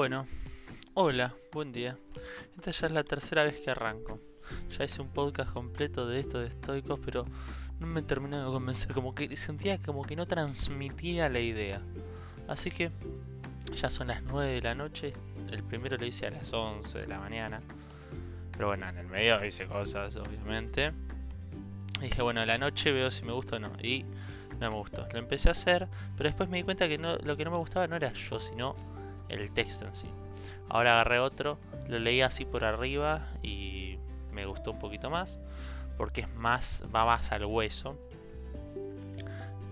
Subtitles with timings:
[0.00, 0.26] Bueno,
[0.94, 1.94] hola, buen día.
[2.56, 4.18] Esta ya es la tercera vez que arranco.
[4.70, 7.26] Ya hice un podcast completo de esto de estoicos, pero
[7.78, 8.94] no me terminó de convencer.
[8.94, 11.82] Como que sentía como que no transmitía la idea.
[12.48, 12.90] Así que
[13.74, 15.12] ya son las 9 de la noche.
[15.50, 17.60] El primero lo hice a las 11 de la mañana.
[18.52, 20.92] Pero bueno, en el medio hice cosas, obviamente.
[21.98, 23.70] Y dije, bueno, a la noche veo si me gusta o no.
[23.82, 24.06] Y
[24.60, 25.06] no me gustó.
[25.12, 27.58] Lo empecé a hacer, pero después me di cuenta que no, lo que no me
[27.58, 28.74] gustaba no era yo, sino
[29.30, 30.08] el texto en sí.
[30.68, 31.58] Ahora agarré otro,
[31.88, 33.98] lo leí así por arriba y
[34.32, 35.40] me gustó un poquito más
[36.00, 37.94] porque es más va más al hueso.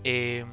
[0.05, 0.47] Em,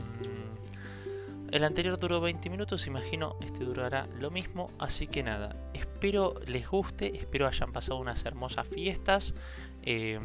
[1.51, 6.65] el anterior duró 20 minutos, imagino este durará lo mismo, así que nada, espero les
[6.69, 9.35] guste, espero hayan pasado unas hermosas fiestas,
[9.83, 10.21] em,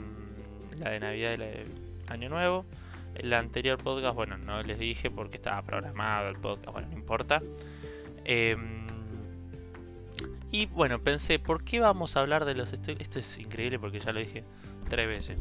[0.78, 1.66] la de Navidad y la de
[2.06, 2.64] Año Nuevo.
[3.16, 7.42] El anterior podcast, bueno, no les dije porque estaba programado el podcast, bueno, no importa.
[8.32, 8.86] Em,
[10.52, 13.02] y bueno, pensé, ¿por qué vamos a hablar de los estoicos?
[13.02, 14.44] Esto es increíble porque ya lo dije
[14.88, 15.38] tres veces.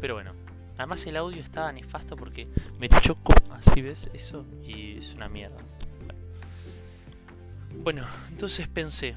[0.00, 0.32] Pero bueno,
[0.78, 2.46] además el audio estaba nefasto porque
[2.78, 5.56] me chocó, así ves, eso, y es una mierda.
[7.82, 9.16] Bueno, entonces pensé,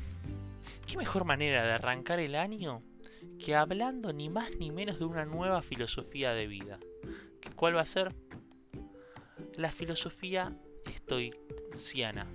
[0.88, 2.82] ¿qué mejor manera de arrancar el año
[3.38, 6.80] que hablando ni más ni menos de una nueva filosofía de vida?
[7.56, 8.16] ¿Cuál va a ser?
[9.58, 12.26] La filosofía estoiciana.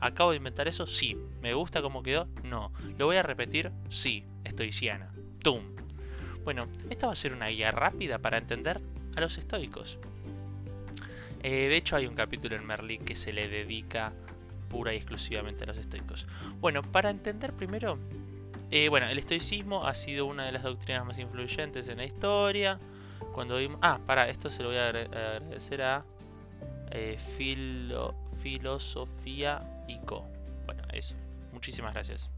[0.00, 0.86] ¿Acabo de inventar eso?
[0.86, 1.16] Sí.
[1.42, 2.26] ¿Me gusta cómo quedó?
[2.42, 2.72] No.
[2.98, 3.70] ¿Lo voy a repetir?
[3.90, 4.24] Sí.
[4.44, 5.12] Estoiciana.
[5.42, 5.62] ¡Tum!
[6.44, 8.80] Bueno, esta va a ser una guía rápida para entender
[9.14, 9.98] a los estoicos.
[11.42, 14.12] Eh, de hecho, hay un capítulo en Merlí que se le dedica
[14.68, 16.26] pura y exclusivamente a los estoicos.
[16.60, 17.98] Bueno, para entender primero,
[18.70, 22.78] eh, bueno, el estoicismo ha sido una de las doctrinas más influyentes en la historia.
[23.34, 26.04] Cuando vimos, ah, para, esto se lo voy a agradecer a
[26.90, 29.58] eh, Filo, Filosofía
[30.66, 31.14] Bueno, eso.
[31.52, 32.30] Muchísimas gracias.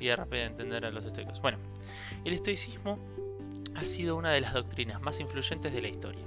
[0.00, 1.40] Y de rápido entender a los estoicos.
[1.40, 1.58] Bueno,
[2.24, 2.98] el estoicismo
[3.74, 6.24] ha sido una de las doctrinas más influyentes de la historia.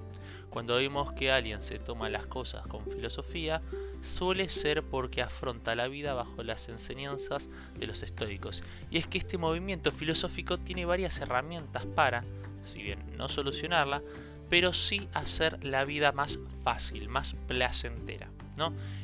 [0.49, 3.61] Cuando vimos que alguien se toma las cosas con filosofía,
[4.01, 8.61] suele ser porque afronta la vida bajo las enseñanzas de los estoicos.
[8.89, 12.25] Y es que este movimiento filosófico tiene varias herramientas para,
[12.63, 14.01] si bien no solucionarla,
[14.49, 18.27] pero sí hacer la vida más fácil, más placentera.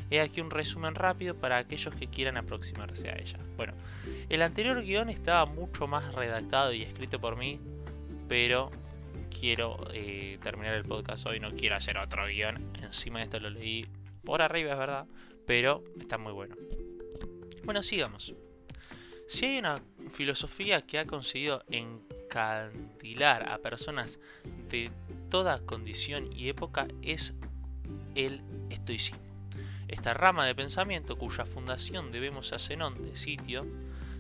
[0.10, 3.40] He aquí un resumen rápido para aquellos que quieran aproximarse a ella.
[3.58, 3.74] Bueno,
[4.30, 7.60] el anterior guion estaba mucho más redactado y escrito por mí,
[8.28, 8.70] pero
[9.40, 12.58] quiero eh, terminar el podcast hoy, no quiero hacer otro guion.
[12.82, 13.86] Encima de esto lo leí
[14.24, 15.06] por arriba, es verdad,
[15.46, 16.56] pero está muy bueno.
[17.64, 18.34] Bueno, sigamos.
[19.28, 19.82] Si hay una
[20.14, 24.20] filosofía que ha conseguido encandilar a personas
[24.70, 24.90] de
[25.30, 27.36] toda condición y época es
[28.16, 29.27] el estoicismo.
[29.88, 33.66] Esta rama de pensamiento, cuya fundación debemos a Zenón de Sitio,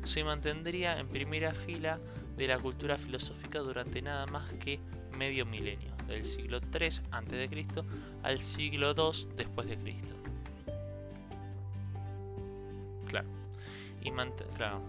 [0.03, 1.99] se mantendría en primera fila
[2.37, 4.79] de la cultura filosófica durante nada más que
[5.17, 7.65] medio milenio, del siglo III a.C.
[8.23, 10.15] al siglo II después de Cristo.
[13.07, 13.27] Claro.
[14.01, 14.11] Y
[14.55, 14.81] claro.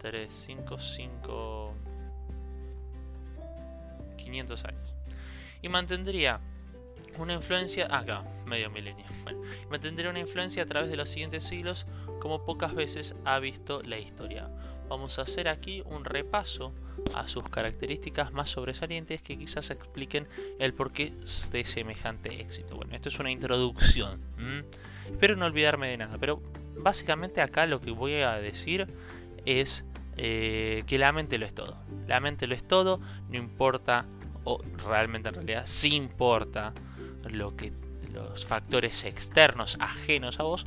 [0.00, 1.74] 3, 5, 5
[4.16, 4.94] 500 años.
[5.62, 6.40] Y mantendría
[7.18, 11.86] una influencia, acá, medio milenio, bueno, mantendría una influencia a través de los siguientes siglos
[12.20, 14.48] como pocas veces ha visto la historia.
[14.88, 16.72] Vamos a hacer aquí un repaso
[17.14, 20.26] a sus características más sobresalientes que quizás expliquen
[20.58, 21.12] el porqué
[21.52, 22.76] de semejante éxito.
[22.76, 24.20] Bueno, esto es una introducción.
[25.04, 26.42] Espero no olvidarme de nada, pero
[26.78, 28.88] básicamente acá lo que voy a decir
[29.44, 29.84] es
[30.16, 31.76] eh, que la mente lo es todo.
[32.06, 34.06] La mente lo es todo, no importa
[34.44, 36.72] o realmente en realidad sí importa
[37.24, 37.72] lo que
[38.12, 40.66] los factores externos ajenos a vos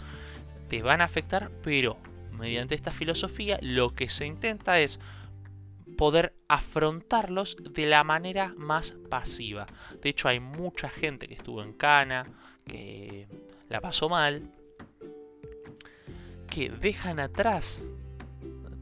[0.69, 1.97] te van a afectar, pero
[2.31, 4.99] mediante esta filosofía lo que se intenta es
[5.97, 9.65] poder afrontarlos de la manera más pasiva.
[10.01, 12.25] De hecho, hay mucha gente que estuvo en cana,
[12.65, 13.27] que
[13.69, 14.49] la pasó mal,
[16.49, 17.83] que dejan atrás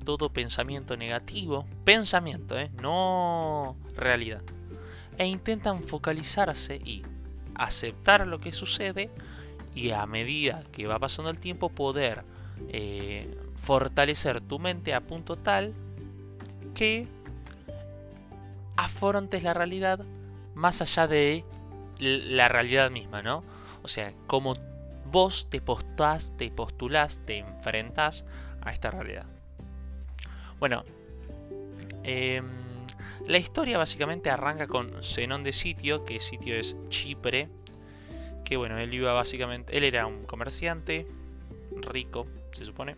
[0.05, 2.71] todo pensamiento negativo, pensamiento, ¿eh?
[2.81, 4.41] no realidad
[5.19, 7.03] e intentan focalizarse y
[7.59, 9.09] aceptar lo que sucede
[9.75, 12.23] y a medida que va pasando el tiempo poder
[12.69, 15.73] eh, fortalecer tu mente a punto tal
[16.73, 17.07] que
[18.75, 19.99] afrontes la realidad
[20.55, 21.43] más allá de
[21.99, 23.43] la realidad misma, ¿no?
[23.83, 24.55] O sea, como
[25.11, 28.25] vos te postás, te postulás, te enfrentas
[28.61, 29.25] a esta realidad.
[30.59, 30.83] Bueno,
[32.03, 32.41] eh,
[33.29, 37.47] la historia básicamente arranca con Zenón de Sitio, que sitio es Chipre,
[38.43, 41.05] que bueno, él iba básicamente, él era un comerciante
[41.75, 42.95] rico, se supone,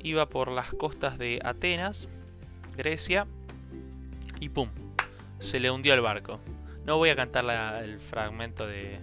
[0.00, 2.08] iba por las costas de Atenas,
[2.76, 3.26] Grecia,
[4.38, 4.68] y ¡pum!
[5.40, 6.38] Se le hundió el barco.
[6.86, 7.44] No voy a cantar
[7.82, 9.00] el fragmento de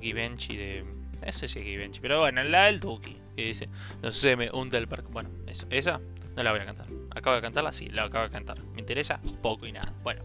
[0.00, 0.84] Givenchy de...
[1.22, 3.68] Ese sí es Givenchy, pero bueno, la del Duki, que dice,
[4.02, 5.10] no sé, me hunde el barco.
[5.12, 6.00] Bueno, eso, esa
[6.36, 6.86] no la voy a cantar.
[7.10, 7.72] ¿Acabo de cantarla?
[7.72, 8.62] Sí, la acabo de cantar.
[8.62, 9.20] ¿Me interesa?
[9.42, 9.92] Poco y nada.
[10.02, 10.22] Bueno.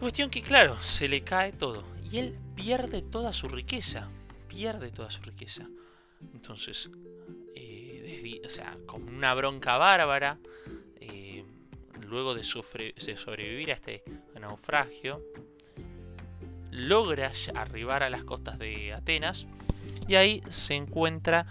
[0.00, 1.84] Cuestión que, claro, se le cae todo.
[2.10, 4.08] Y él pierde toda su riqueza.
[4.48, 5.68] Pierde toda su riqueza.
[6.34, 6.90] Entonces,
[7.54, 10.38] eh, o sea, con una bronca bárbara,
[11.00, 11.44] eh,
[12.08, 14.02] luego de, sobrevivir a este
[14.40, 15.22] naufragio,
[16.70, 19.46] logra arribar a las costas de Atenas
[20.08, 21.46] y ahí se encuentra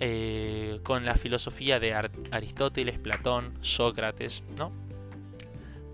[0.00, 1.94] eh, con la filosofía de
[2.30, 4.72] Aristóteles, Platón, Sócrates, ¿no?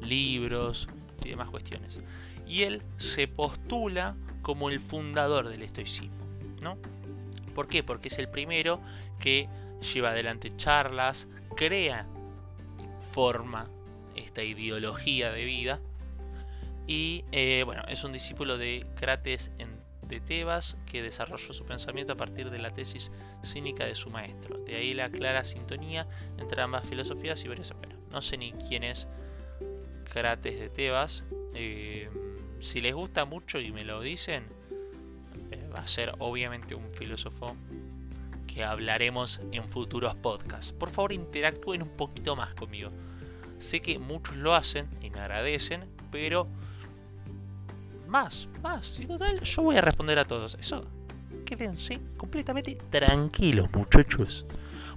[0.01, 0.89] libros
[1.25, 1.99] y demás cuestiones.
[2.47, 6.25] Y él se postula como el fundador del estoicismo.
[6.61, 6.77] ¿no?
[7.55, 7.83] ¿Por qué?
[7.83, 8.81] Porque es el primero
[9.21, 9.49] que
[9.93, 12.07] lleva adelante charlas, crea,
[13.13, 13.65] forma
[14.17, 15.81] esta ideología de vida.
[16.87, 19.74] Y eh, bueno, es un discípulo de Crates en
[20.09, 23.11] de Tebas que desarrolló su pensamiento a partir de la tesis
[23.43, 24.59] cínica de su maestro.
[24.59, 26.07] De ahí la clara sintonía
[26.39, 29.07] entre ambas filosofías y varios bueno, No sé ni quién es
[30.13, 31.25] Crates de Tebas.
[31.55, 32.09] Eh,
[32.61, 34.45] si les gusta mucho y me lo dicen,
[35.51, 37.57] eh, va a ser obviamente un filósofo
[38.47, 40.73] que hablaremos en futuros podcasts.
[40.73, 42.91] Por favor, interactúen un poquito más conmigo.
[43.59, 46.47] Sé que muchos lo hacen y me agradecen, pero
[48.15, 49.01] más, más.
[49.01, 50.57] Y total, yo voy a responder a todos.
[50.61, 50.87] Eso,
[51.45, 54.47] quédense completamente tranquilos, muchachos.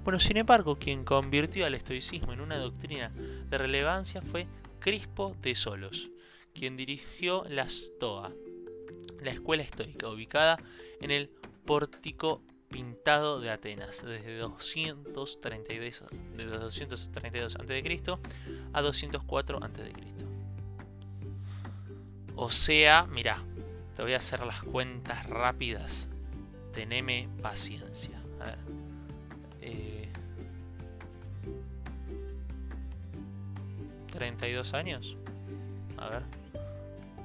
[0.04, 4.46] Bueno, sin embargo, quien convirtió al estoicismo en una doctrina de relevancia fue
[4.78, 6.10] Crispo de Solos,
[6.54, 8.30] quien dirigió la Stoa,
[9.20, 10.56] la escuela estoica, ubicada
[11.00, 11.28] en el
[11.64, 16.04] pórtico pintado de Atenas, desde 232,
[16.36, 18.00] desde 232 a.C.
[18.72, 20.27] a 204 a.C.
[22.40, 23.42] O sea, mira,
[23.96, 26.08] te voy a hacer las cuentas rápidas.
[26.72, 28.22] Teneme paciencia.
[28.40, 28.58] A ver.
[29.60, 30.08] Eh,
[34.12, 35.16] 32 años.
[35.96, 36.22] A ver.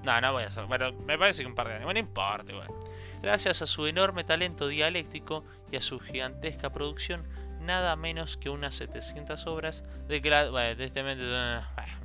[0.04, 0.66] No, no voy a hacer.
[0.66, 1.86] Bueno, me parece que un par de años.
[1.86, 2.74] Bueno, no importa, bueno.
[3.22, 7.24] Gracias a su enorme talento dialéctico y a su gigantesca producción,
[7.62, 10.20] nada menos que unas 700 obras de,
[10.50, 11.24] bueno, de este momento,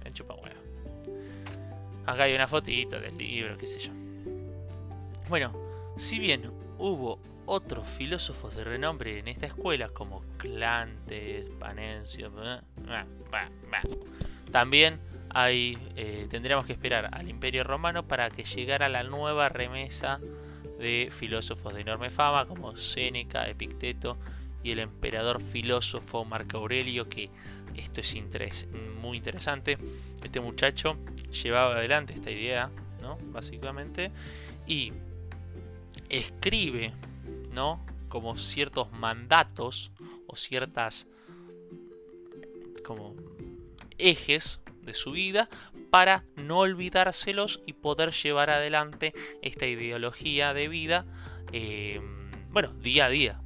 [0.04, 0.68] me chupa huevo.
[2.08, 3.92] Acá hay una fotito del libro, qué sé yo.
[5.28, 5.52] Bueno,
[5.98, 12.32] si bien hubo otros filósofos de renombre en esta escuela como Clantes, Panencio,
[14.50, 20.18] también hay, eh, tendríamos que esperar al Imperio Romano para que llegara la nueva remesa
[20.78, 24.16] de filósofos de enorme fama como Séneca, Epicteto
[24.62, 27.28] y el emperador filósofo Marco Aurelio, que
[27.78, 28.66] esto es
[29.00, 29.78] muy interesante.
[30.22, 30.96] Este muchacho
[31.42, 32.70] llevaba adelante esta idea,
[33.00, 33.18] ¿no?
[33.32, 34.10] Básicamente.
[34.66, 34.92] Y
[36.08, 36.92] escribe,
[37.52, 37.84] ¿no?
[38.08, 39.90] Como ciertos mandatos
[40.26, 41.06] o ciertas
[42.84, 43.14] como
[43.98, 45.48] ejes de su vida
[45.90, 51.06] para no olvidárselos y poder llevar adelante esta ideología de vida,
[51.52, 52.00] eh,
[52.50, 53.40] bueno, día a día.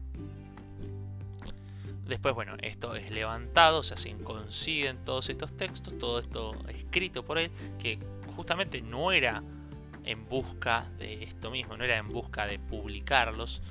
[2.07, 7.39] Después, bueno, esto es levantado, se hacen consiguen todos estos textos, todo esto escrito por
[7.39, 7.99] él, que
[8.35, 9.43] justamente no era
[10.05, 13.63] en busca de esto mismo, no era en busca de publicarlos,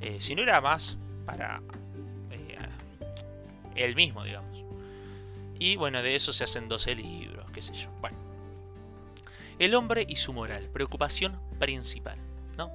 [0.00, 1.62] eh, sino era más para
[2.30, 2.58] eh,
[3.76, 4.64] él mismo, digamos.
[5.58, 7.88] Y bueno, de eso se hacen 12 libros, qué sé yo.
[8.00, 8.16] Bueno.
[9.58, 12.18] El hombre y su moral, preocupación principal,
[12.58, 12.70] ¿no?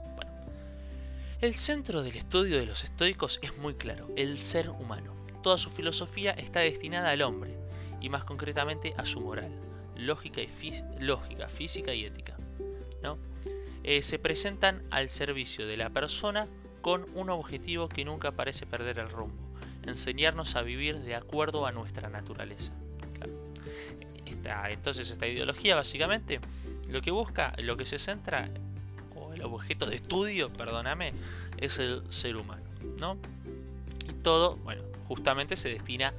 [1.42, 5.16] El centro del estudio de los estoicos es muy claro, el ser humano.
[5.42, 7.58] Toda su filosofía está destinada al hombre,
[8.00, 9.52] y más concretamente a su moral,
[9.96, 12.38] lógica, y física y ética.
[13.02, 13.18] ¿no?
[13.84, 16.48] Eh, se presentan al servicio de la persona
[16.82, 19.42] con un objetivo que nunca parece perder el rumbo,
[19.82, 22.72] enseñarnos a vivir de acuerdo a nuestra naturaleza.
[24.70, 26.40] entonces esta ideología básicamente
[26.88, 28.48] lo que busca, lo que se centra
[29.34, 31.14] el objeto de estudio, perdóname,
[31.58, 32.64] es el ser humano,
[33.00, 33.18] ¿no?
[34.10, 36.14] Y todo, bueno, justamente se destina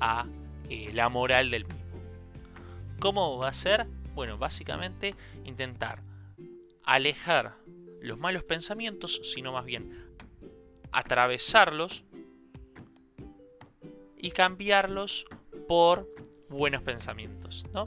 [0.00, 0.26] a
[0.68, 1.80] eh, la moral del mismo.
[3.00, 3.86] ¿Cómo va a ser?
[4.14, 6.02] Bueno, básicamente intentar
[6.84, 7.56] alejar
[8.00, 10.06] los malos pensamientos, sino más bien
[10.90, 12.04] atravesarlos
[14.16, 15.26] y cambiarlos
[15.68, 16.08] por
[16.48, 17.84] buenos pensamientos, ¿no?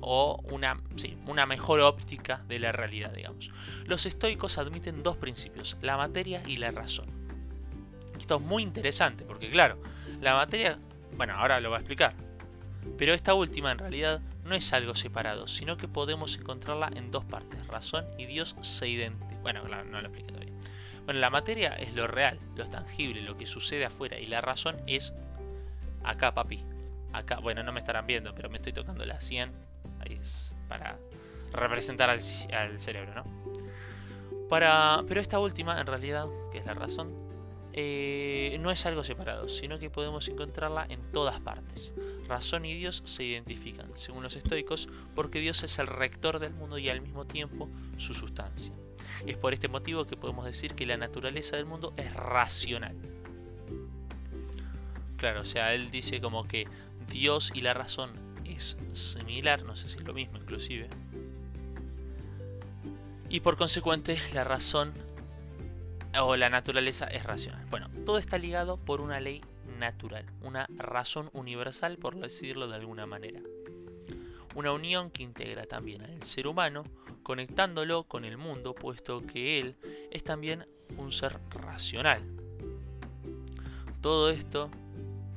[0.00, 0.80] O una,
[1.26, 3.50] una mejor óptica de la realidad, digamos.
[3.84, 7.06] Los estoicos admiten dos principios, la materia y la razón.
[8.18, 9.78] esto es muy interesante, porque claro,
[10.20, 10.78] la materia,
[11.16, 12.14] bueno, ahora lo voy a explicar,
[12.96, 17.24] pero esta última en realidad no es algo separado, sino que podemos encontrarla en dos
[17.24, 17.66] partes.
[17.66, 19.42] Razón y Dios se identifican.
[19.42, 20.54] Bueno, no lo expliqué todavía.
[21.04, 24.18] Bueno, la materia es lo real, lo tangible, lo que sucede afuera.
[24.18, 25.12] Y la razón es
[26.04, 26.64] acá, papi.
[27.12, 29.50] Acá, bueno, no me estarán viendo, pero me estoy tocando la 100.
[30.00, 30.98] Ahí es para
[31.52, 34.48] representar al, cerebro, ¿no?
[34.48, 37.12] Para, pero esta última, en realidad, que es la razón,
[37.72, 41.92] eh, no es algo separado, sino que podemos encontrarla en todas partes.
[42.26, 46.78] Razón y Dios se identifican, según los estoicos, porque Dios es el rector del mundo
[46.78, 48.72] y al mismo tiempo su sustancia.
[49.26, 52.96] Es por este motivo que podemos decir que la naturaleza del mundo es racional.
[55.16, 56.66] Claro, o sea, él dice como que
[57.10, 60.88] Dios y la razón es similar, no sé si es lo mismo inclusive.
[63.28, 64.92] Y por consecuente la razón
[66.20, 67.64] o la naturaleza es racional.
[67.70, 69.42] Bueno, todo está ligado por una ley
[69.78, 73.40] natural, una razón universal, por decirlo de alguna manera.
[74.54, 76.84] Una unión que integra también al ser humano,
[77.22, 79.76] conectándolo con el mundo, puesto que él
[80.10, 80.66] es también
[80.96, 82.22] un ser racional.
[84.00, 84.70] Todo esto,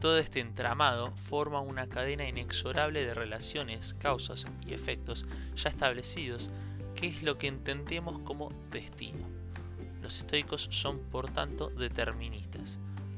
[0.04, 6.50] todo este entramado forma una cadena inexorable de relaciones, causas y efectos ya establecidos,
[6.94, 9.26] que es lo que entendemos como destino.
[10.02, 12.78] Los estoicos son por tanto deterministas.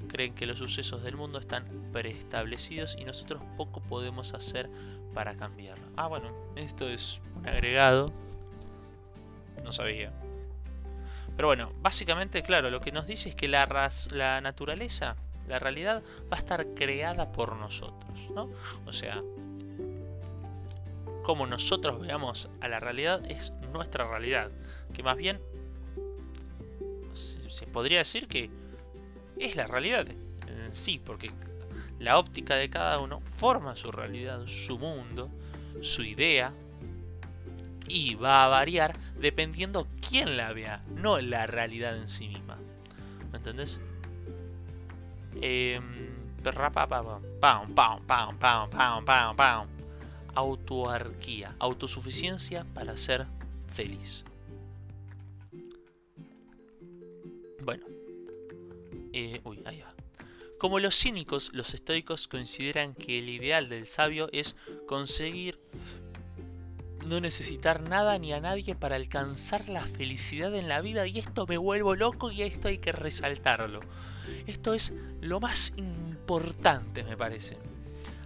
[0.10, 4.70] Creen que los sucesos del mundo están preestablecidos y nosotros poco podemos hacer
[5.16, 5.88] para cambiarlo.
[5.98, 8.14] Ah, bueno, esto es un agregado.
[9.64, 10.14] No sabía.
[11.36, 15.16] Pero bueno, básicamente, claro, lo que nos dice es que la, la naturaleza,
[15.48, 18.50] la realidad, va a estar creada por nosotros, ¿no?
[18.86, 19.22] O sea,
[21.24, 24.52] como nosotros veamos a la realidad es nuestra realidad,
[24.94, 25.40] que más bien
[27.48, 28.50] se podría decir que
[29.38, 31.32] es la realidad en sí, porque
[32.00, 35.30] la óptica de cada uno forma su realidad, su mundo,
[35.82, 36.54] su idea,
[37.88, 42.58] y va a variar dependiendo quién la vea, no la realidad en sí misma.
[43.32, 43.80] ¿Me entendés?
[45.48, 45.80] Eh,
[50.34, 53.28] Autoarquía, autosuficiencia para ser
[53.74, 54.24] feliz.
[57.64, 57.86] Bueno.
[59.14, 59.94] Eh, uy, ahí va.
[60.58, 64.56] Como los cínicos, los estoicos consideran que el ideal del sabio es
[64.88, 65.60] conseguir
[67.06, 71.46] no necesitar nada ni a nadie para alcanzar la felicidad en la vida y esto
[71.48, 73.82] me vuelvo loco y esto hay que resaltarlo.
[74.48, 77.58] Esto es lo más importante me parece.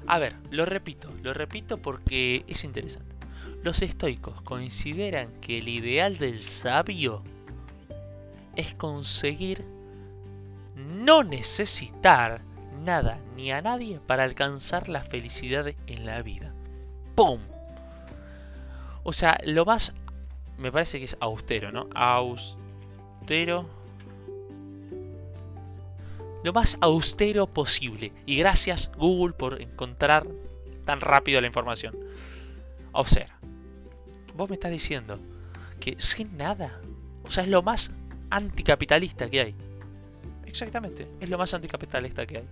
[0.08, 3.16] A ver, lo repito, lo repito porque es interesante.
[3.62, 7.24] Los estoicos consideran que el ideal del sabio
[8.56, 9.66] es conseguir
[10.76, 12.42] no necesitar
[12.84, 16.54] nada ni a nadie para alcanzar la felicidad en la vida.
[17.16, 17.40] ¡Pum!
[19.10, 19.92] O sea, lo más...
[20.60, 21.90] Me parece que es austero, ¿no?
[21.96, 23.68] Austero.
[26.44, 28.12] Lo más austero posible.
[28.28, 30.28] Y gracias Google por encontrar
[30.86, 31.96] tan rápido la información.
[32.92, 33.40] Observa.
[34.36, 35.18] Vos me estás diciendo
[35.80, 36.80] que sin nada.
[37.24, 37.90] O sea, es lo más
[38.30, 39.56] anticapitalista que hay.
[40.46, 42.48] Exactamente, es lo más anticapitalista que hay.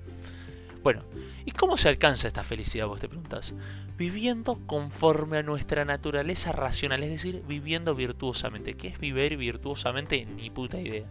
[0.84, 1.04] Bueno,
[1.46, 2.88] ¿y cómo se alcanza esta felicidad?
[2.88, 3.54] Vos te preguntas.
[3.98, 8.76] Viviendo conforme a nuestra naturaleza racional, es decir, viviendo virtuosamente.
[8.76, 10.26] ¿Qué es vivir virtuosamente?
[10.26, 11.06] Ni puta idea.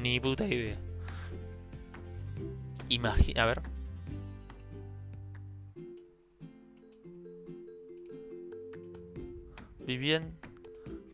[0.00, 0.76] Ni puta idea.
[2.88, 3.62] Imagina, a ver.
[9.86, 10.49] Viviendo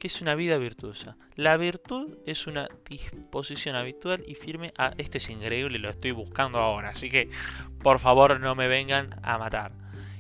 [0.07, 1.17] ¿Qué es una vida virtuosa?
[1.35, 4.93] La virtud es una disposición habitual y firme a...
[4.99, 7.29] Este es increíble, lo estoy buscando ahora, así que
[7.83, 9.73] por favor no me vengan a matar.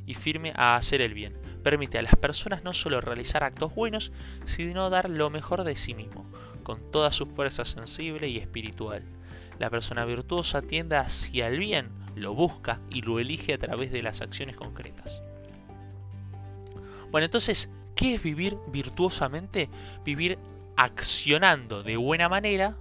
[0.04, 1.38] Y firme a hacer el bien.
[1.62, 4.10] Permite a las personas no solo realizar actos buenos,
[4.44, 6.28] sino dar lo mejor de sí mismo,
[6.64, 9.04] con toda su fuerza sensible y espiritual.
[9.60, 14.02] La persona virtuosa tiende hacia el bien, lo busca y lo elige a través de
[14.02, 15.22] las acciones concretas.
[17.12, 19.68] Bueno, entonces, ¿Qué es vivir virtuosamente?
[20.04, 20.38] Vivir
[20.76, 22.76] accionando de buena manera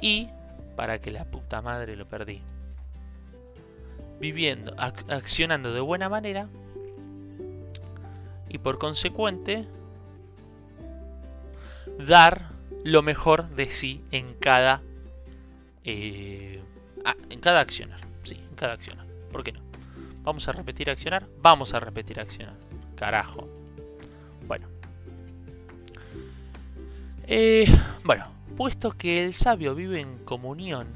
[0.00, 0.28] y
[0.74, 2.40] para que la puta madre lo perdí.
[4.18, 6.48] Viviendo, accionando de buena manera
[8.48, 9.66] y por consecuente
[11.98, 12.48] dar
[12.82, 14.82] lo mejor de sí en cada
[15.84, 16.62] eh,
[17.28, 18.00] en cada accionar.
[18.22, 19.06] Sí, en cada accionar.
[19.30, 19.60] ¿Por qué no?
[20.22, 21.26] Vamos a repetir accionar.
[21.40, 22.67] Vamos a repetir accionar.
[22.98, 23.48] Carajo.
[24.46, 24.66] Bueno.
[27.26, 27.66] Eh,
[28.04, 28.26] bueno,
[28.58, 30.88] Puesto que el sabio vive en comunión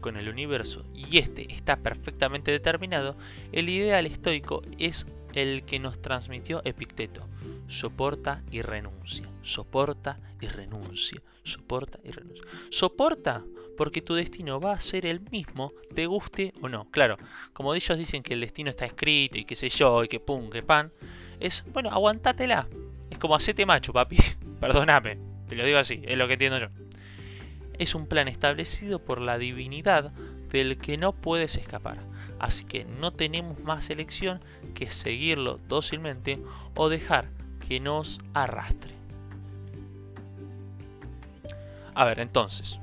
[0.00, 3.14] con el universo y este está perfectamente determinado,
[3.52, 7.28] el ideal estoico es el que nos transmitió Epicteto.
[7.68, 12.44] Soporta y renuncia, soporta y renuncia, soporta y renuncia.
[12.70, 13.42] Soporta
[13.76, 16.90] porque tu destino va a ser el mismo, te guste o no.
[16.90, 17.16] Claro,
[17.52, 20.50] como ellos dicen que el destino está escrito y qué sé yo, y que pum,
[20.50, 20.90] que pan,
[21.40, 22.68] es, bueno, aguantátela.
[23.10, 24.16] Es como hacete macho, papi.
[24.60, 25.18] Perdóname,
[25.48, 26.68] te lo digo así, es lo que entiendo yo.
[27.78, 30.12] Es un plan establecido por la divinidad
[30.50, 31.98] del que no puedes escapar.
[32.38, 34.40] Así que no tenemos más elección
[34.74, 36.38] que seguirlo dócilmente
[36.74, 37.28] o dejar
[37.66, 38.94] que nos arrastre.
[41.94, 42.78] A ver, entonces,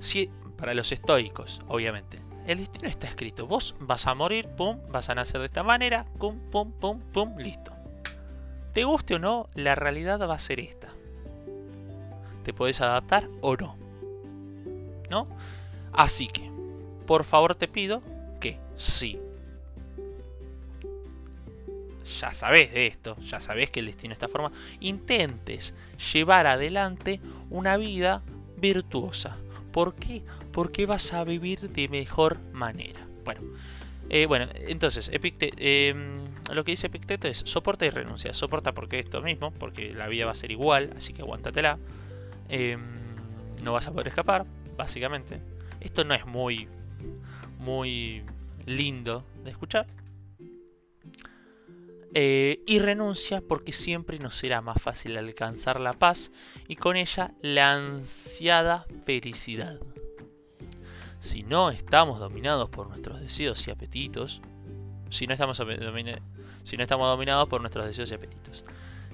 [0.00, 5.10] si para los estoicos, obviamente, el destino está escrito, vos vas a morir, pum, vas
[5.10, 7.72] a nacer de esta manera, pum, pum, pum, pum, listo.
[8.72, 10.88] Te guste o no, la realidad va a ser esta.
[12.44, 13.76] Te podés adaptar o no.
[15.10, 15.26] ¿No?
[15.92, 16.50] Así que,
[17.06, 18.02] por favor te pido
[18.40, 19.18] que sí.
[22.20, 24.54] Ya sabes de esto, ya sabes que el destino está formado.
[24.80, 25.74] Intentes
[26.12, 27.20] llevar adelante
[27.50, 28.22] una vida
[28.58, 29.36] virtuosa.
[29.72, 30.22] ¿Por qué?
[30.52, 33.00] Porque vas a vivir de mejor manera.
[33.24, 33.40] Bueno,
[34.08, 38.32] eh, bueno, entonces, em, lo que dice Epicteto es soporta y renuncia.
[38.34, 41.78] Soporta porque esto mismo, porque la vida va a ser igual, así que aguántatela.
[42.48, 42.80] Em,
[43.64, 44.46] no vas a poder escapar,
[44.76, 45.40] básicamente.
[45.80, 46.68] Esto no es muy,
[47.58, 48.22] muy
[48.64, 49.86] lindo de escuchar.
[52.18, 56.32] Eh, y renuncia porque siempre nos será más fácil alcanzar la paz
[56.66, 59.78] y con ella la ansiada felicidad.
[61.20, 64.40] Si no estamos dominados por nuestros deseos y apetitos,
[65.10, 65.62] si no estamos,
[66.64, 68.64] si no estamos dominados por nuestros deseos y apetitos,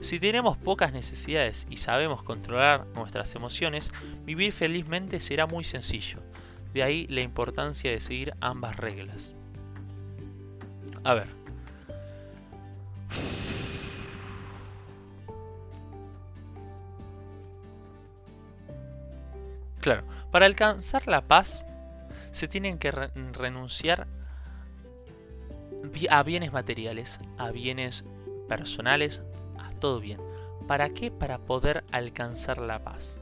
[0.00, 3.90] si tenemos pocas necesidades y sabemos controlar nuestras emociones,
[4.24, 6.20] vivir felizmente será muy sencillo.
[6.72, 9.34] De ahí la importancia de seguir ambas reglas.
[11.02, 11.41] A ver.
[19.82, 21.64] Claro, para alcanzar la paz
[22.30, 24.06] se tienen que renunciar
[26.08, 28.04] a bienes materiales, a bienes
[28.48, 29.22] personales,
[29.58, 30.20] a todo bien.
[30.68, 31.10] ¿Para qué?
[31.10, 33.18] Para poder alcanzar la paz.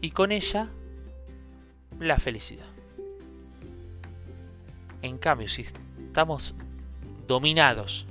[0.00, 0.70] Y con ella,
[2.00, 2.66] la felicidad.
[5.02, 5.66] En cambio, si
[6.06, 6.54] estamos
[7.26, 8.06] dominados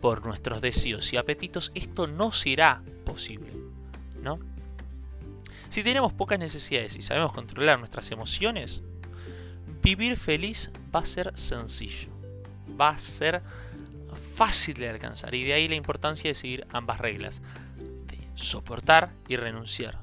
[0.00, 3.52] por nuestros deseos y apetitos, esto no será posible,
[4.20, 4.49] ¿no?
[5.70, 8.82] Si tenemos pocas necesidades y sabemos controlar nuestras emociones,
[9.82, 12.10] vivir feliz va a ser sencillo,
[12.78, 13.40] va a ser
[14.34, 17.40] fácil de alcanzar y de ahí la importancia de seguir ambas reglas,
[18.34, 20.00] soportar y renunciar.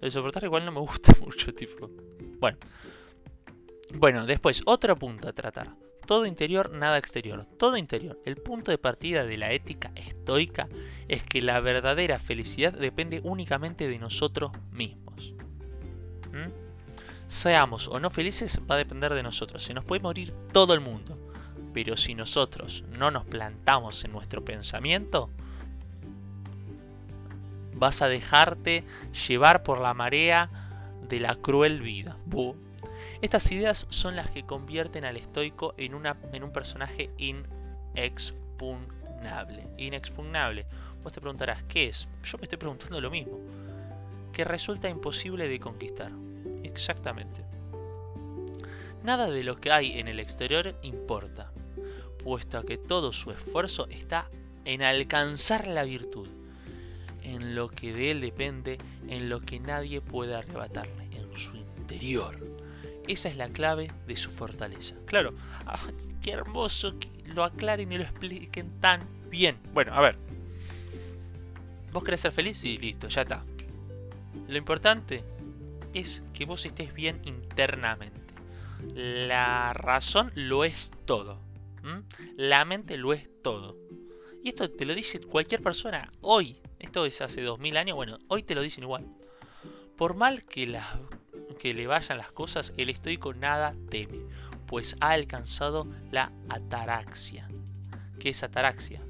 [0.00, 1.90] de soportar igual no me gusta mucho, tipo.
[2.38, 2.58] Bueno,
[3.94, 5.74] bueno, después, otro punto a tratar.
[6.08, 7.44] Todo interior, nada exterior.
[7.58, 8.18] Todo interior.
[8.24, 10.66] El punto de partida de la ética estoica
[11.06, 15.34] es que la verdadera felicidad depende únicamente de nosotros mismos.
[16.32, 16.50] ¿Mm?
[17.28, 19.62] Seamos o no felices va a depender de nosotros.
[19.62, 21.18] Se nos puede morir todo el mundo.
[21.74, 25.28] Pero si nosotros no nos plantamos en nuestro pensamiento,
[27.74, 28.82] vas a dejarte
[29.28, 30.48] llevar por la marea
[31.06, 32.16] de la cruel vida.
[33.20, 35.94] Estas ideas son las que convierten al estoico en,
[36.32, 39.66] en un personaje inexpugnable.
[39.76, 40.66] Inexpugnable.
[41.02, 42.06] Vos te preguntarás, ¿qué es?
[42.22, 43.40] Yo me estoy preguntando lo mismo.
[44.32, 46.12] Que resulta imposible de conquistar.
[46.62, 47.44] Exactamente.
[49.02, 51.50] Nada de lo que hay en el exterior importa,
[52.22, 54.28] puesto que todo su esfuerzo está
[54.64, 56.28] en alcanzar la virtud,
[57.22, 58.78] en lo que de él depende,
[59.08, 62.57] en lo que nadie puede arrebatarle, en su interior.
[63.08, 64.94] Esa es la clave de su fortaleza.
[65.06, 65.34] Claro,
[65.66, 65.80] ah,
[66.22, 69.56] qué hermoso que lo aclaren y lo expliquen tan bien.
[69.72, 70.18] Bueno, a ver.
[71.90, 72.62] ¿Vos querés ser feliz?
[72.64, 73.44] Y listo, ya está.
[74.46, 75.24] Lo importante
[75.94, 78.34] es que vos estés bien internamente.
[78.94, 81.40] La razón lo es todo.
[82.36, 83.76] La mente lo es todo.
[84.42, 86.58] Y esto te lo dice cualquier persona hoy.
[86.78, 87.96] Esto es hace 2000 años.
[87.96, 89.06] Bueno, hoy te lo dicen igual.
[89.96, 90.86] Por mal que las
[91.58, 94.20] que le vayan las cosas, el estoico nada teme,
[94.66, 97.48] pues ha alcanzado la ataraxia.
[98.18, 99.00] ¿Qué es ataraxia?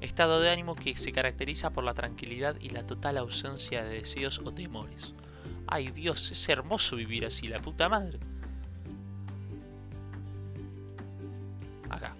[0.00, 4.40] Estado de ánimo que se caracteriza por la tranquilidad y la total ausencia de deseos
[4.44, 5.12] o temores.
[5.66, 8.18] Ay Dios, es hermoso vivir así, la puta madre.
[11.88, 12.16] Acá.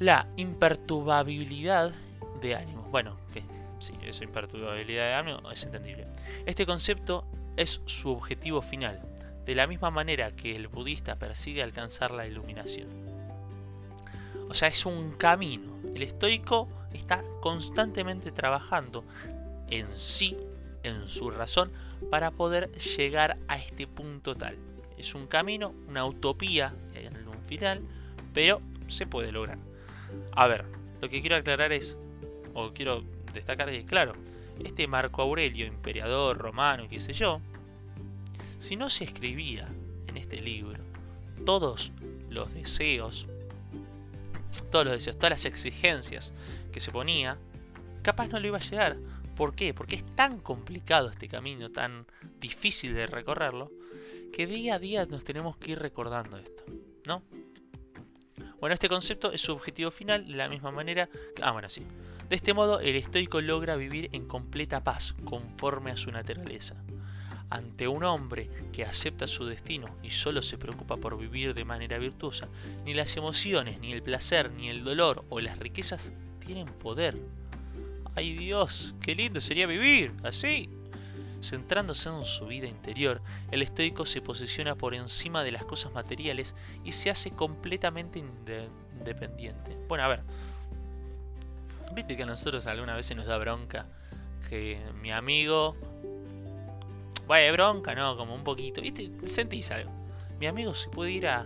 [0.00, 1.92] La imperturbabilidad
[2.40, 3.42] de ánimo Bueno, que
[3.78, 6.06] sí, esa imperturbabilidad de Amio es entendible.
[6.46, 7.24] Este concepto
[7.58, 9.02] es su objetivo final,
[9.44, 12.88] de la misma manera que el budista persigue alcanzar la iluminación.
[14.48, 15.76] O sea, es un camino.
[15.94, 19.04] El estoico está constantemente trabajando
[19.68, 20.36] en sí,
[20.84, 21.72] en su razón,
[22.10, 24.56] para poder llegar a este punto tal.
[24.96, 27.82] Es un camino, una utopía en un final,
[28.32, 29.58] pero se puede lograr.
[30.32, 30.64] A ver,
[31.00, 31.96] lo que quiero aclarar es,
[32.54, 34.12] o quiero destacar es, claro,
[34.64, 37.40] este Marco Aurelio, emperador romano, qué sé yo,
[38.58, 39.68] si no se escribía
[40.06, 40.82] en este libro
[41.44, 41.92] todos
[42.28, 43.26] los deseos,
[44.70, 46.32] todos los deseos, todas las exigencias
[46.72, 47.38] que se ponía,
[48.02, 48.96] capaz no le iba a llegar.
[49.36, 49.72] ¿Por qué?
[49.72, 52.06] Porque es tan complicado este camino, tan
[52.40, 53.70] difícil de recorrerlo,
[54.32, 56.64] que día a día nos tenemos que ir recordando esto,
[57.06, 57.22] ¿no?
[58.60, 61.42] Bueno, este concepto es su objetivo final de la misma manera que...
[61.42, 61.82] Ah, bueno, sí.
[62.28, 66.76] De este modo, el estoico logra vivir en completa paz, conforme a su naturaleza.
[67.48, 71.96] Ante un hombre que acepta su destino y solo se preocupa por vivir de manera
[71.96, 72.48] virtuosa,
[72.84, 76.12] ni las emociones, ni el placer, ni el dolor o las riquezas
[76.44, 77.16] tienen poder.
[78.14, 78.94] ¡Ay Dios!
[79.00, 80.68] ¡Qué lindo sería vivir así!
[81.40, 86.54] Centrándose en su vida interior, el estoico se posiciona por encima de las cosas materiales
[86.84, 89.78] y se hace completamente independiente.
[89.88, 90.20] Bueno, a ver.
[91.92, 93.86] Viste que a nosotros alguna vez se nos da bronca
[94.48, 95.76] que mi amigo
[97.28, 98.80] Vaya, bronca, no, como un poquito.
[98.80, 99.10] ¿Viste?
[99.24, 99.90] Sentís algo.
[100.40, 101.44] Mi amigo se puede ir a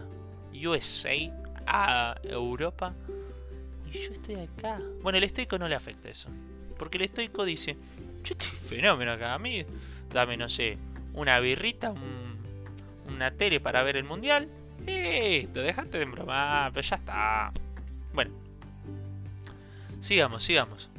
[0.54, 1.10] USA,
[1.66, 2.94] a Europa,
[3.90, 4.80] y yo estoy acá.
[5.02, 6.28] Bueno, el estoico no le afecta eso.
[6.78, 7.76] Porque el estoico dice,
[8.22, 9.34] yo estoy fenómeno acá.
[9.34, 9.66] A mí,
[10.10, 10.78] dame, no sé,
[11.14, 11.92] una birrita,
[13.08, 14.48] una tele para ver el mundial.
[14.86, 17.52] Eh, te dejaste de bromar, pero ya está.
[18.14, 18.30] Bueno,
[20.02, 20.90] sigamos, sigamos.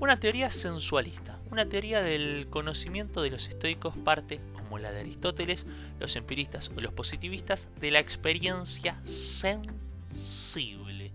[0.00, 1.38] Una teoría sensualista.
[1.50, 5.66] Una teoría del conocimiento de los estoicos parte, como la de Aristóteles,
[6.00, 11.12] los empiristas o los positivistas, de la experiencia sensible.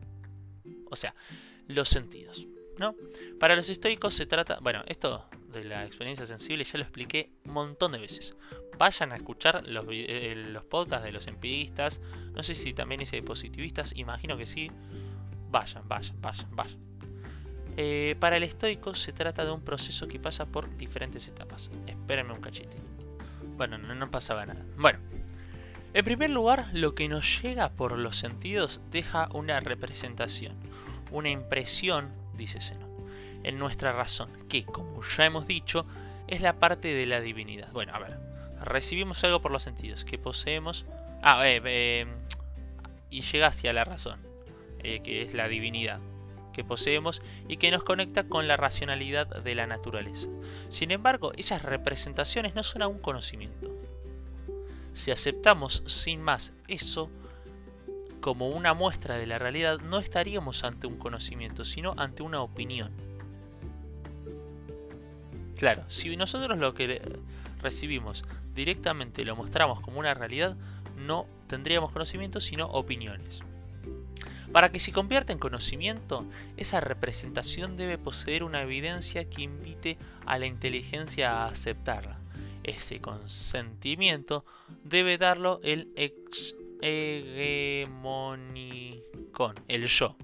[0.89, 1.15] O sea,
[1.67, 2.47] los sentidos.
[2.77, 2.95] ¿no?
[3.39, 7.53] Para los estoicos se trata, bueno, esto de la experiencia sensible ya lo expliqué un
[7.53, 8.35] montón de veces.
[8.77, 11.99] Vayan a escuchar los, eh, los podcasts de los empiristas,
[12.33, 14.69] no sé si también ese de positivistas, imagino que sí.
[15.49, 16.87] Vayan, vayan, vayan, vayan.
[17.79, 21.69] Eh, para el estoico se trata de un proceso que pasa por diferentes etapas.
[21.85, 22.75] Espérenme un cachete.
[23.55, 24.65] Bueno, no, no pasaba nada.
[24.77, 24.97] Bueno,
[25.93, 30.55] en primer lugar, lo que nos llega por los sentidos deja una representación,
[31.11, 32.89] una impresión, dice Zenón,
[33.43, 35.85] en nuestra razón, que, como ya hemos dicho,
[36.27, 37.71] es la parte de la divinidad.
[37.73, 38.17] Bueno, a ver,
[38.63, 40.85] recibimos algo por los sentidos, que poseemos...
[41.21, 42.07] Ah, eh, eh,
[43.09, 44.19] y llega hacia la razón,
[44.81, 45.99] que es la divinidad
[46.57, 50.27] que poseemos y que nos conecta con la racionalidad de la naturaleza.
[50.69, 53.69] Sin embargo, esas representaciones no son aún conocimiento.
[54.93, 57.11] Si aceptamos sin más eso
[58.21, 62.91] como una muestra de la realidad, no estaríamos ante un conocimiento, sino ante una opinión.
[65.57, 67.19] Claro, si nosotros lo que
[67.61, 70.57] recibimos directamente lo mostramos como una realidad,
[70.97, 73.43] no tendríamos conocimiento, sino opiniones.
[74.51, 80.39] Para que se convierta en conocimiento, esa representación debe poseer una evidencia que invite a
[80.39, 82.19] la inteligencia a aceptarla.
[82.63, 84.45] Ese consentimiento
[84.83, 90.15] debe darlo el ex hegemonicón, el yo.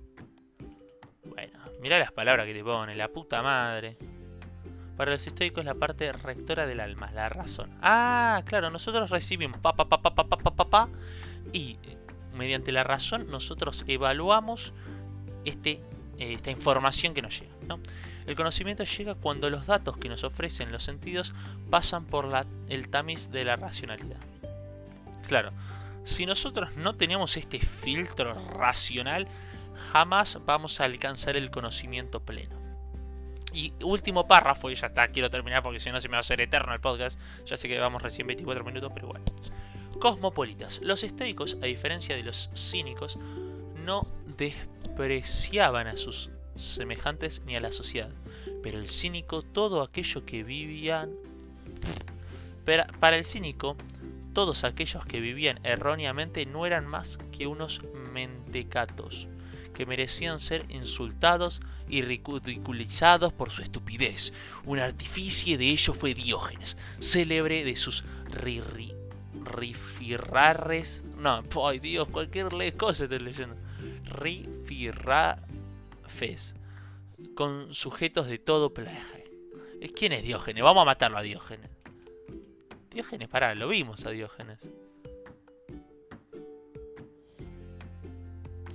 [1.26, 3.98] Bueno, mira las palabras que te pone, la puta madre.
[4.98, 7.72] Para los estoicos la parte rectora del alma, la razón.
[7.82, 10.90] Ah, claro, nosotros recibimos pa pa pa pa pa pa pa, pa, pa
[11.52, 11.78] y
[12.34, 14.74] mediante la razón nosotros evaluamos
[15.46, 15.82] este,
[16.20, 17.54] eh, esta información que nos llega.
[18.26, 21.34] El conocimiento llega cuando los datos que nos ofrecen los sentidos
[21.70, 24.20] pasan por la, el tamiz de la racionalidad.
[25.28, 25.52] Claro,
[26.06, 29.28] si nosotros no tenemos este filtro racional,
[29.92, 32.56] jamás vamos a alcanzar el conocimiento pleno.
[33.54, 36.22] Y último párrafo, y ya está, quiero terminar porque si no se me va a
[36.22, 37.20] hacer eterno el podcast.
[37.46, 39.26] Ya sé que vamos recién 24 minutos, pero bueno
[40.00, 40.82] cosmopolitas.
[40.82, 43.18] Los estoicos, a diferencia de los cínicos,
[43.84, 48.12] no despreciaban a sus semejantes ni a la sociedad,
[48.62, 51.12] pero el cínico todo aquello que vivían...
[53.00, 53.76] Para el cínico,
[54.34, 57.82] todos aquellos que vivían erróneamente no eran más que unos
[58.14, 59.28] mentecatos,
[59.74, 64.32] que merecían ser insultados y ridiculizados por su estupidez.
[64.64, 68.96] Un artificio de ello fue Diógenes, célebre de sus rirri
[69.46, 71.04] rifirrares.
[71.18, 73.56] No, ay Dios, cualquier cosa estoy leyendo.
[74.06, 75.46] Rifirrafes.
[77.36, 79.24] con sujetos de todo plaje.
[79.96, 80.64] ¿Quién es Diógenes?
[80.64, 81.70] Vamos a matarlo a Diógenes.
[82.90, 84.70] Diógenes, pará, lo vimos a Diógenes.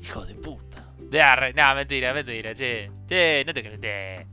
[0.02, 0.92] Hijo de puta.
[0.98, 2.90] De arre, no, mentira, mentira, che.
[3.06, 4.26] Che, no te crees.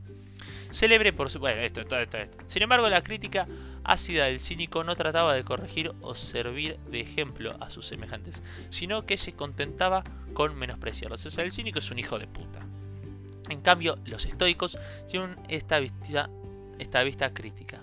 [0.71, 1.39] Célebre por su.
[1.39, 2.17] Bueno, esto, esto, esto.
[2.47, 3.47] Sin embargo, la crítica
[3.85, 9.05] ácida del cínico no trataba de corregir o servir de ejemplo a sus semejantes, sino
[9.05, 11.25] que se contentaba con menospreciarlos.
[11.25, 12.59] O sea, el cínico es un hijo de puta.
[13.49, 14.77] En cambio, los estoicos
[15.09, 16.29] tienen esta vista,
[16.79, 17.81] esta vista crítica,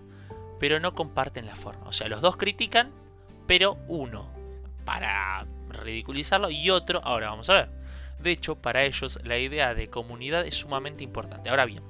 [0.58, 1.86] pero no comparten la forma.
[1.86, 2.90] O sea, los dos critican,
[3.46, 4.28] pero uno
[4.84, 7.68] para ridiculizarlo y otro, ahora vamos a ver.
[8.18, 11.50] De hecho, para ellos la idea de comunidad es sumamente importante.
[11.50, 11.82] Ahora bien,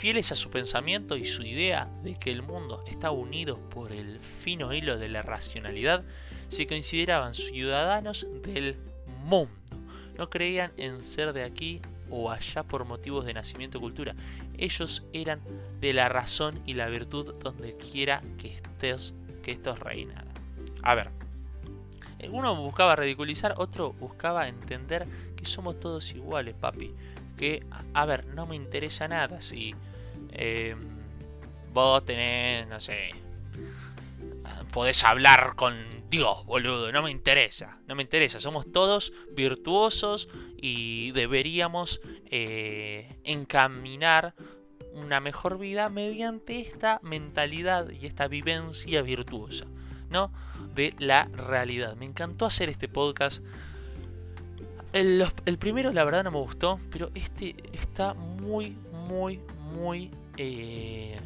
[0.00, 4.18] fieles a su pensamiento y su idea de que el mundo está unido por el
[4.18, 6.04] fino hilo de la racionalidad,
[6.48, 8.76] se consideraban ciudadanos del
[9.26, 9.52] mundo.
[10.16, 14.14] No creían en ser de aquí o allá por motivos de nacimiento o cultura.
[14.56, 15.42] Ellos eran
[15.82, 20.32] de la razón y la virtud donde quiera que estés, que estos reinaran.
[20.82, 21.10] A ver,
[22.30, 26.94] uno buscaba ridiculizar, otro buscaba entender que somos todos iguales, papi.
[27.36, 29.74] Que, a ver, no me interesa nada si
[30.42, 30.74] eh,
[31.72, 33.10] vos tenés, no sé,
[34.72, 35.76] podés hablar con
[36.10, 42.00] Dios, boludo, no me interesa, no me interesa, somos todos virtuosos y deberíamos
[42.30, 44.34] eh, encaminar
[44.94, 49.66] una mejor vida mediante esta mentalidad y esta vivencia virtuosa,
[50.08, 50.32] ¿no?
[50.74, 51.96] De la realidad.
[51.96, 53.44] Me encantó hacer este podcast.
[54.92, 59.38] El, el primero, la verdad, no me gustó, pero este está muy, muy,
[59.72, 61.18] muy eh,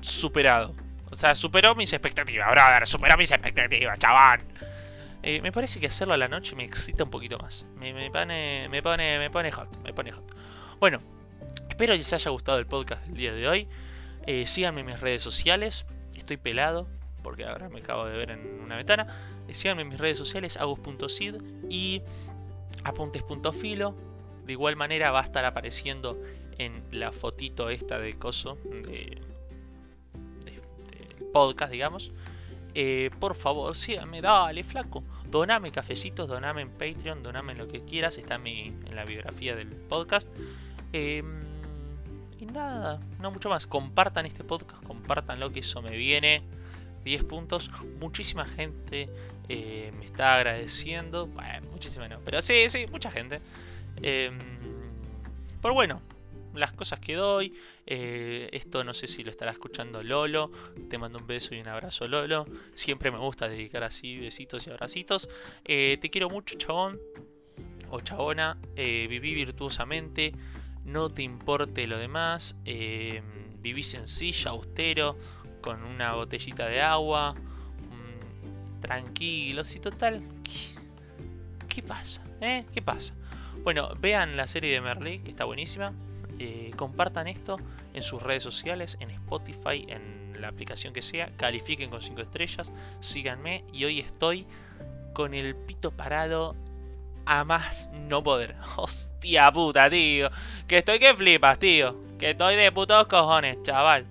[0.00, 0.74] superado.
[1.10, 2.86] O sea, superó mis expectativas, brother.
[2.86, 4.40] Superó mis expectativas, chaval.
[5.22, 7.64] Eh, me parece que hacerlo a la noche me excita un poquito más.
[7.76, 10.24] Me, pone, me, pone, me pone hot, me pone hot.
[10.78, 10.98] Bueno,
[11.68, 13.68] espero que les haya gustado el podcast del día de hoy.
[14.26, 15.86] Eh, síganme en mis redes sociales.
[16.14, 16.88] Estoy pelado,
[17.22, 19.06] porque ahora me acabo de ver en una ventana.
[19.52, 21.36] síganme en mis redes sociales, agus.sid
[21.70, 22.02] y
[22.82, 23.96] apuntes.filo.
[24.44, 26.20] De igual manera va a estar apareciendo
[26.58, 29.20] en la fotito esta de coso de,
[31.32, 32.12] podcast, digamos.
[32.74, 35.02] Eh, por favor, síganme, dale, flaco.
[35.30, 38.18] Doname cafecitos, doname en Patreon, doname en lo que quieras.
[38.18, 40.28] Está en, la biografía del podcast.
[40.92, 41.42] Em,
[42.38, 43.66] y nada, no mucho más.
[43.66, 46.42] Compartan este podcast, compartanlo, que eso me viene.
[47.04, 47.70] 10 puntos.
[48.00, 49.08] Muchísima gente
[49.48, 51.26] eh, me está agradeciendo.
[51.26, 53.40] Bueno, muchísima no, pero sí, sí, mucha gente.
[54.02, 54.30] Eh,
[55.60, 56.00] pero bueno,
[56.54, 57.52] las cosas que doy.
[57.86, 60.50] Eh, esto no sé si lo estará escuchando Lolo.
[60.88, 62.46] Te mando un beso y un abrazo, Lolo.
[62.74, 65.28] Siempre me gusta dedicar así besitos y abracitos.
[65.64, 66.98] Eh, te quiero mucho, chabón
[67.90, 68.58] o chabona.
[68.76, 70.32] Eh, viví virtuosamente.
[70.84, 72.56] No te importe lo demás.
[72.64, 75.18] viví sencilla, austero,
[75.60, 77.34] con una botellita de agua.
[77.34, 80.22] Mm, tranquilos y total.
[81.68, 82.22] ¿Qué, pasa?
[82.72, 83.14] ¿Qué pasa?
[83.64, 85.92] Bueno, vean la serie de Merlí, que está buenísima.
[86.38, 87.56] Eh, compartan esto
[87.92, 92.72] en sus redes sociales, en Spotify, en la aplicación que sea, califiquen con 5 estrellas,
[93.00, 94.46] síganme y hoy estoy
[95.12, 96.56] con el pito parado
[97.26, 98.56] a más no poder.
[98.76, 100.30] Hostia puta, tío.
[100.66, 101.96] Que estoy que flipas, tío.
[102.18, 104.06] Que estoy de putos cojones, chaval.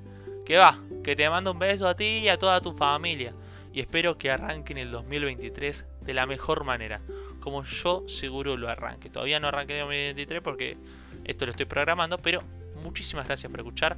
[0.45, 3.33] Que va, que te mando un beso a ti y a toda tu familia.
[3.71, 7.01] Y espero que arranquen el 2023 de la mejor manera.
[7.39, 9.09] Como yo seguro lo arranque.
[9.09, 10.77] Todavía no arranqué el 2023 porque
[11.25, 12.43] esto lo estoy programando, pero
[12.83, 13.97] muchísimas gracias por escuchar.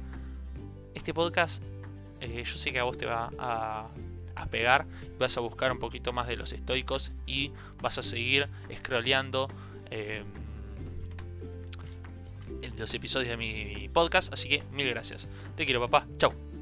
[0.94, 1.62] Este podcast,
[2.20, 3.88] eh, yo sé que a vos te va a,
[4.50, 4.86] pegar,
[5.18, 9.48] vas a buscar un poquito más de los estoicos y vas a seguir scrolleando
[9.90, 10.22] eh,
[12.78, 14.32] los episodios de mi podcast.
[14.32, 15.26] Así que mil gracias.
[15.56, 16.06] Te quiero, papá.
[16.18, 16.55] Chau.